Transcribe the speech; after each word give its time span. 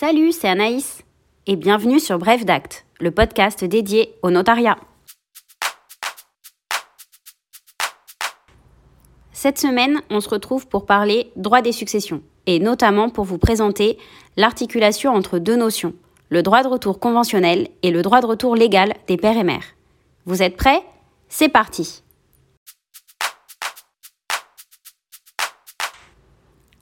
Salut, 0.00 0.30
c'est 0.30 0.46
Anaïs 0.46 1.02
et 1.48 1.56
bienvenue 1.56 1.98
sur 1.98 2.20
Bref 2.20 2.44
d'Acte, 2.44 2.86
le 3.00 3.10
podcast 3.10 3.64
dédié 3.64 4.14
au 4.22 4.30
notariat. 4.30 4.76
Cette 9.32 9.58
semaine, 9.58 10.00
on 10.08 10.20
se 10.20 10.28
retrouve 10.28 10.68
pour 10.68 10.86
parler 10.86 11.32
droit 11.34 11.62
des 11.62 11.72
successions 11.72 12.22
et 12.46 12.60
notamment 12.60 13.10
pour 13.10 13.24
vous 13.24 13.38
présenter 13.38 13.98
l'articulation 14.36 15.12
entre 15.12 15.40
deux 15.40 15.56
notions, 15.56 15.94
le 16.28 16.44
droit 16.44 16.62
de 16.62 16.68
retour 16.68 17.00
conventionnel 17.00 17.66
et 17.82 17.90
le 17.90 18.02
droit 18.02 18.20
de 18.20 18.26
retour 18.26 18.54
légal 18.54 18.94
des 19.08 19.16
pères 19.16 19.36
et 19.36 19.42
mères. 19.42 19.74
Vous 20.26 20.44
êtes 20.44 20.56
prêts? 20.56 20.84
C'est 21.28 21.48
parti 21.48 22.04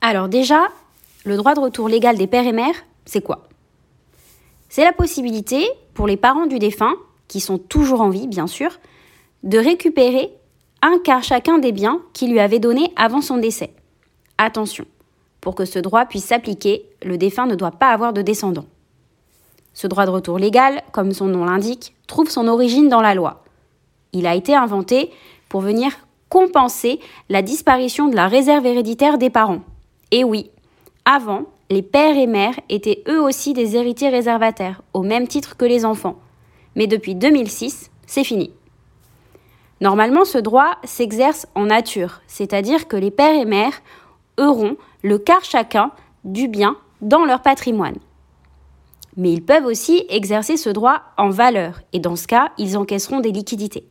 Alors 0.03 0.29
déjà, 0.29 0.69
le 1.25 1.39
droit 1.39 1.55
de 1.55 1.61
retour 1.61 1.89
légal 1.89 2.19
des 2.19 2.27
pères 2.27 2.47
et 2.47 2.53
mères, 2.53 2.77
c'est 3.07 3.23
quoi? 3.23 3.45
C'est 4.69 4.85
la 4.85 4.93
possibilité 4.93 5.67
pour 5.95 6.07
les 6.07 6.19
parents 6.19 6.47
du 6.47 6.59
défunt, 6.59 6.97
qui 7.29 7.41
sont 7.41 7.57
toujours 7.57 8.03
en 8.03 8.11
vie 8.11 8.27
bien 8.27 8.47
sûr, 8.47 8.79
de 9.43 9.59
récupérer 9.59 10.33
un 10.83 10.99
quart 10.99 11.23
chacun 11.23 11.59
des 11.59 11.73
biens 11.73 12.03
qu'il 12.13 12.31
lui 12.31 12.41
avait 12.41 12.59
donnés 12.59 12.93
avant 12.97 13.21
son 13.21 13.39
décès. 13.39 13.73
Attention, 14.39 14.85
pour 15.41 15.55
que 15.55 15.65
ce 15.65 15.79
droit 15.79 16.05
puisse 16.05 16.27
s'appliquer, 16.27 16.85
le 17.03 17.17
défunt 17.17 17.47
ne 17.47 17.55
doit 17.55 17.71
pas 17.71 17.89
avoir 17.89 18.13
de 18.13 18.23
descendants. 18.23 18.67
Ce 19.73 19.87
droit 19.87 20.07
de 20.07 20.11
retour 20.11 20.39
légal, 20.39 20.83
comme 20.93 21.13
son 21.13 21.27
nom 21.27 21.45
l'indique, 21.45 21.95
trouve 22.07 22.29
son 22.29 22.49
origine 22.49 22.89
dans 22.89 23.01
la 23.01 23.15
loi. 23.15 23.45
Il 24.13 24.27
a 24.27 24.35
été 24.35 24.55
inventé 24.55 25.11
pour 25.49 25.61
venir 25.61 25.93
compenser 26.29 27.01
la 27.29 27.43
disparition 27.43 28.09
de 28.09 28.17
la 28.17 28.29
réserve 28.29 28.67
héréditaire 28.67 29.19
des 29.19 29.31
parents. 29.31 29.63
Et 30.11 30.25
oui, 30.25 30.51
avant, 31.05 31.45
les 31.69 31.83
pères 31.83 32.17
et 32.17 32.27
mères 32.27 32.59
étaient 32.69 33.03
eux 33.09 33.21
aussi 33.21 33.53
des 33.53 33.77
héritiers 33.77 34.09
réservataires, 34.09 34.83
au 34.93 35.03
même 35.03 35.27
titre 35.27 35.57
que 35.57 35.65
les 35.65 35.85
enfants. 35.85 36.17
Mais 36.77 36.87
depuis 36.87 37.15
2006, 37.15 37.91
c'est 38.07 38.25
fini. 38.25 38.53
Normalement, 39.81 40.25
ce 40.25 40.39
droit 40.39 40.79
s'exerce 40.85 41.47
en 41.55 41.67
nature, 41.67 42.21
c'est-à-dire 42.29 42.89
que 42.89 42.97
les 42.97 43.11
pères 43.11 43.35
et 43.35 43.45
mères 43.45 43.83
auront 44.39 44.77
le 45.03 45.19
quart 45.19 45.45
chacun 45.45 45.91
du 46.25 46.49
bien 46.49 46.77
dans 47.01 47.25
leur 47.25 47.43
patrimoine. 47.43 47.99
Mais 49.17 49.33
ils 49.33 49.45
peuvent 49.45 49.67
aussi 49.67 50.05
exercer 50.09 50.57
ce 50.57 50.71
droit 50.71 51.03
en 51.17 51.31
valeur, 51.31 51.81
et 51.93 52.01
dans 52.01 52.17
ce 52.17 52.27
cas, 52.27 52.53
ils 52.59 52.77
encaisseront 52.77 53.21
des 53.21 53.33
liquidités. 53.33 53.89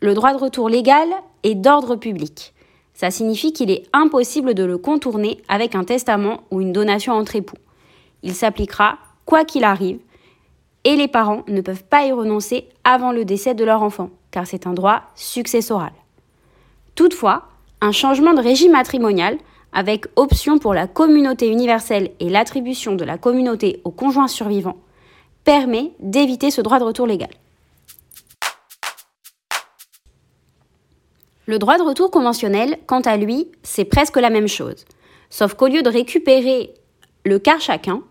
Le 0.00 0.14
droit 0.14 0.32
de 0.32 0.38
retour 0.38 0.68
légal 0.68 1.08
est 1.44 1.54
d'ordre 1.54 1.96
public. 1.96 2.52
Ça 2.94 3.10
signifie 3.10 3.52
qu'il 3.52 3.70
est 3.70 3.84
impossible 3.92 4.54
de 4.54 4.64
le 4.64 4.78
contourner 4.78 5.38
avec 5.48 5.74
un 5.74 5.84
testament 5.84 6.42
ou 6.50 6.60
une 6.60 6.72
donation 6.72 7.14
entre 7.14 7.36
époux. 7.36 7.56
Il 8.22 8.34
s'appliquera 8.34 8.98
quoi 9.24 9.44
qu'il 9.44 9.64
arrive, 9.64 9.98
et 10.84 10.96
les 10.96 11.08
parents 11.08 11.42
ne 11.48 11.60
peuvent 11.60 11.84
pas 11.84 12.06
y 12.06 12.12
renoncer 12.12 12.68
avant 12.84 13.12
le 13.12 13.24
décès 13.24 13.54
de 13.54 13.64
leur 13.64 13.82
enfant, 13.82 14.10
car 14.30 14.46
c'est 14.46 14.66
un 14.66 14.72
droit 14.72 15.02
successoral. 15.14 15.92
Toutefois, 16.94 17.48
un 17.80 17.92
changement 17.92 18.34
de 18.34 18.40
régime 18.40 18.72
matrimonial, 18.72 19.38
avec 19.72 20.06
option 20.16 20.58
pour 20.58 20.74
la 20.74 20.86
communauté 20.86 21.48
universelle 21.48 22.10
et 22.20 22.28
l'attribution 22.28 22.94
de 22.94 23.04
la 23.04 23.16
communauté 23.16 23.80
au 23.84 23.90
conjoint 23.90 24.28
survivant, 24.28 24.76
permet 25.44 25.92
d'éviter 25.98 26.50
ce 26.50 26.60
droit 26.60 26.78
de 26.78 26.84
retour 26.84 27.06
légal. 27.06 27.30
Le 31.46 31.58
droit 31.58 31.76
de 31.76 31.82
retour 31.82 32.10
conventionnel, 32.10 32.78
quant 32.86 33.00
à 33.00 33.16
lui, 33.16 33.48
c'est 33.62 33.84
presque 33.84 34.16
la 34.16 34.30
même 34.30 34.46
chose. 34.46 34.84
Sauf 35.28 35.54
qu'au 35.54 35.66
lieu 35.66 35.82
de 35.82 35.90
récupérer 35.90 36.72
le 37.24 37.38
quart 37.38 37.60
chacun, 37.60 38.02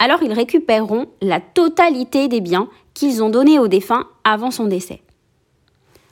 alors 0.00 0.22
ils 0.22 0.32
récupéreront 0.32 1.06
la 1.20 1.40
totalité 1.40 2.26
des 2.26 2.40
biens 2.40 2.68
qu'ils 2.94 3.22
ont 3.22 3.30
donnés 3.30 3.58
au 3.58 3.68
défunt 3.68 4.08
avant 4.24 4.50
son 4.50 4.64
décès. 4.64 5.02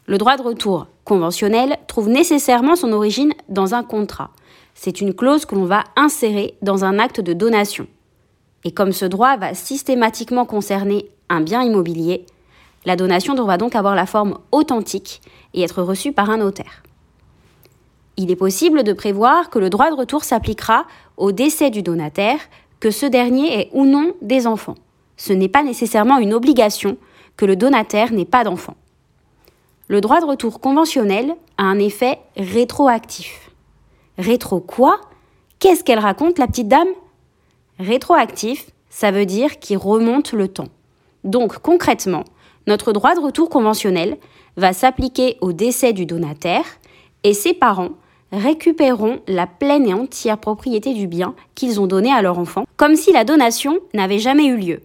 Le 0.06 0.18
droit 0.18 0.36
de 0.36 0.42
retour 0.42 0.86
conventionnel 1.04 1.78
trouve 1.88 2.08
nécessairement 2.08 2.76
son 2.76 2.92
origine 2.92 3.32
dans 3.48 3.74
un 3.74 3.82
contrat. 3.82 4.30
C'est 4.74 5.00
une 5.00 5.14
clause 5.14 5.46
que 5.46 5.54
l'on 5.54 5.64
va 5.64 5.84
insérer 5.96 6.54
dans 6.62 6.84
un 6.84 6.98
acte 6.98 7.20
de 7.20 7.32
donation. 7.32 7.88
Et 8.64 8.70
comme 8.70 8.92
ce 8.92 9.04
droit 9.04 9.36
va 9.36 9.54
systématiquement 9.54 10.44
concerner 10.44 11.10
un 11.28 11.40
bien 11.40 11.62
immobilier, 11.62 12.24
la 12.88 12.96
donation 12.96 13.34
devra 13.34 13.58
donc 13.58 13.76
avoir 13.76 13.94
la 13.94 14.06
forme 14.06 14.38
authentique 14.50 15.20
et 15.52 15.60
être 15.60 15.82
reçue 15.82 16.12
par 16.12 16.30
un 16.30 16.38
notaire. 16.38 16.82
Il 18.16 18.30
est 18.30 18.36
possible 18.36 18.82
de 18.82 18.94
prévoir 18.94 19.50
que 19.50 19.58
le 19.58 19.68
droit 19.68 19.90
de 19.90 19.94
retour 19.94 20.24
s'appliquera 20.24 20.86
au 21.18 21.30
décès 21.30 21.68
du 21.68 21.82
donataire, 21.82 22.40
que 22.80 22.90
ce 22.90 23.04
dernier 23.04 23.60
ait 23.60 23.70
ou 23.74 23.84
non 23.84 24.14
des 24.22 24.46
enfants. 24.46 24.76
Ce 25.18 25.34
n'est 25.34 25.50
pas 25.50 25.62
nécessairement 25.62 26.16
une 26.16 26.32
obligation 26.32 26.96
que 27.36 27.44
le 27.44 27.56
donataire 27.56 28.10
n'ait 28.10 28.24
pas 28.24 28.42
d'enfants. 28.42 28.78
Le 29.88 30.00
droit 30.00 30.20
de 30.20 30.26
retour 30.26 30.58
conventionnel 30.58 31.36
a 31.58 31.64
un 31.64 31.78
effet 31.78 32.18
rétroactif. 32.38 33.50
Rétro 34.16 34.60
quoi? 34.60 34.98
Qu'est-ce 35.58 35.84
qu'elle 35.84 35.98
raconte, 35.98 36.38
la 36.38 36.46
petite 36.46 36.68
dame? 36.68 36.88
Rétroactif, 37.78 38.70
ça 38.88 39.10
veut 39.10 39.26
dire 39.26 39.58
qu'il 39.58 39.76
remonte 39.76 40.32
le 40.32 40.48
temps. 40.48 40.68
Donc 41.24 41.58
concrètement, 41.58 42.24
notre 42.68 42.92
droit 42.92 43.14
de 43.14 43.20
retour 43.20 43.48
conventionnel 43.48 44.18
va 44.58 44.74
s'appliquer 44.74 45.38
au 45.40 45.52
décès 45.52 45.94
du 45.94 46.04
donataire 46.04 46.64
et 47.24 47.32
ses 47.32 47.54
parents 47.54 47.92
récupéreront 48.30 49.20
la 49.26 49.46
pleine 49.46 49.88
et 49.88 49.94
entière 49.94 50.36
propriété 50.36 50.92
du 50.92 51.06
bien 51.06 51.34
qu'ils 51.54 51.80
ont 51.80 51.86
donné 51.86 52.12
à 52.12 52.20
leur 52.20 52.38
enfant, 52.38 52.66
comme 52.76 52.94
si 52.94 53.10
la 53.10 53.24
donation 53.24 53.78
n'avait 53.94 54.18
jamais 54.18 54.44
eu 54.44 54.58
lieu. 54.58 54.80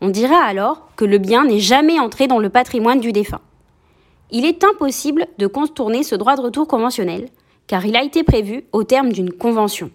On 0.00 0.08
dira 0.08 0.38
alors 0.38 0.88
que 0.96 1.04
le 1.04 1.18
bien 1.18 1.44
n'est 1.44 1.60
jamais 1.60 2.00
entré 2.00 2.26
dans 2.26 2.38
le 2.38 2.48
patrimoine 2.48 3.00
du 3.00 3.12
défunt. 3.12 3.42
Il 4.30 4.46
est 4.46 4.64
impossible 4.64 5.26
de 5.36 5.46
contourner 5.46 6.04
ce 6.04 6.14
droit 6.14 6.36
de 6.36 6.42
retour 6.42 6.66
conventionnel, 6.66 7.28
car 7.66 7.84
il 7.84 7.96
a 7.96 8.02
été 8.02 8.24
prévu 8.24 8.64
au 8.72 8.82
terme 8.82 9.12
d'une 9.12 9.32
convention. 9.32 9.90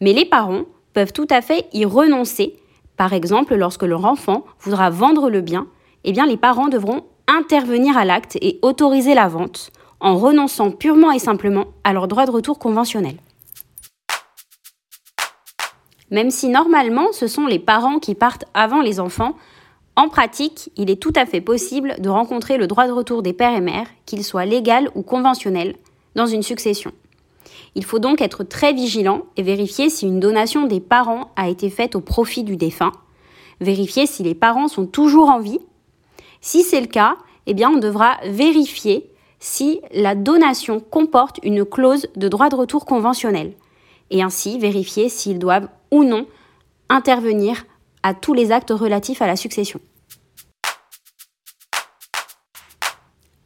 Mais 0.00 0.14
les 0.14 0.24
parents 0.24 0.62
peuvent 0.94 1.12
tout 1.12 1.28
à 1.28 1.42
fait 1.42 1.66
y 1.74 1.84
renoncer, 1.84 2.56
par 2.96 3.12
exemple 3.12 3.56
lorsque 3.56 3.82
leur 3.82 4.06
enfant 4.06 4.44
voudra 4.58 4.88
vendre 4.88 5.28
le 5.28 5.42
bien 5.42 5.66
eh 6.04 6.12
les 6.12 6.36
parents 6.36 6.68
devront 6.68 7.04
intervenir 7.28 7.96
à 7.96 8.04
l'acte 8.04 8.36
et 8.40 8.58
autoriser 8.62 9.14
la 9.14 9.28
vente 9.28 9.70
en 10.00 10.16
renonçant 10.16 10.70
purement 10.70 11.12
et 11.12 11.18
simplement 11.18 11.66
à 11.84 11.92
leur 11.92 12.08
droit 12.08 12.26
de 12.26 12.32
retour 12.32 12.58
conventionnel. 12.58 13.16
Même 16.10 16.30
si 16.30 16.48
normalement 16.48 17.12
ce 17.12 17.26
sont 17.26 17.46
les 17.46 17.58
parents 17.60 17.98
qui 17.98 18.14
partent 18.14 18.44
avant 18.52 18.82
les 18.82 19.00
enfants, 19.00 19.34
en 19.94 20.08
pratique, 20.08 20.70
il 20.76 20.90
est 20.90 21.00
tout 21.00 21.12
à 21.16 21.26
fait 21.26 21.40
possible 21.40 21.94
de 21.98 22.08
rencontrer 22.08 22.56
le 22.56 22.66
droit 22.66 22.86
de 22.86 22.92
retour 22.92 23.22
des 23.22 23.32
pères 23.32 23.54
et 23.54 23.60
mères, 23.60 23.88
qu'il 24.06 24.24
soit 24.24 24.44
légal 24.44 24.90
ou 24.94 25.02
conventionnel, 25.02 25.76
dans 26.14 26.26
une 26.26 26.42
succession. 26.42 26.92
Il 27.74 27.84
faut 27.84 27.98
donc 27.98 28.20
être 28.20 28.44
très 28.44 28.72
vigilant 28.72 29.22
et 29.36 29.42
vérifier 29.42 29.90
si 29.90 30.06
une 30.06 30.20
donation 30.20 30.66
des 30.66 30.80
parents 30.80 31.30
a 31.36 31.48
été 31.48 31.70
faite 31.70 31.94
au 31.94 32.00
profit 32.00 32.42
du 32.42 32.56
défunt, 32.56 32.92
vérifier 33.60 34.06
si 34.06 34.22
les 34.22 34.34
parents 34.34 34.68
sont 34.68 34.86
toujours 34.86 35.30
en 35.30 35.40
vie 35.40 35.60
si 36.42 36.62
c'est 36.62 36.80
le 36.80 36.88
cas, 36.88 37.16
eh 37.46 37.54
on 37.64 37.78
devra 37.78 38.18
vérifier 38.26 39.10
si 39.38 39.80
la 39.92 40.14
donation 40.14 40.80
comporte 40.80 41.38
une 41.42 41.64
clause 41.64 42.08
de 42.16 42.28
droit 42.28 42.48
de 42.48 42.56
retour 42.56 42.84
conventionnel 42.84 43.54
et 44.10 44.22
ainsi 44.22 44.58
vérifier 44.58 45.08
s'ils 45.08 45.38
doivent 45.38 45.68
ou 45.90 46.04
non 46.04 46.26
intervenir 46.88 47.64
à 48.02 48.12
tous 48.12 48.34
les 48.34 48.52
actes 48.52 48.70
relatifs 48.70 49.22
à 49.22 49.26
la 49.26 49.36
succession. 49.36 49.80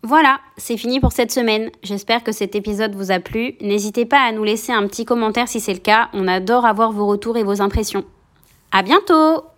Voilà, 0.02 0.38
c'est 0.56 0.76
fini 0.76 1.00
pour 1.00 1.12
cette 1.12 1.32
semaine. 1.32 1.70
J'espère 1.82 2.22
que 2.22 2.32
cet 2.32 2.54
épisode 2.54 2.94
vous 2.94 3.10
a 3.10 3.18
plu. 3.18 3.56
N'hésitez 3.60 4.06
pas 4.06 4.20
à 4.20 4.32
nous 4.32 4.44
laisser 4.44 4.72
un 4.72 4.86
petit 4.86 5.04
commentaire 5.04 5.48
si 5.48 5.60
c'est 5.60 5.74
le 5.74 5.80
cas. 5.80 6.10
On 6.12 6.28
adore 6.28 6.64
avoir 6.64 6.92
vos 6.92 7.06
retours 7.06 7.36
et 7.36 7.42
vos 7.42 7.60
impressions. 7.60 8.04
À 8.70 8.82
bientôt! 8.82 9.55